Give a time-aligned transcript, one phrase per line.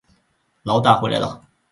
[0.63, 1.47] 牢大回来了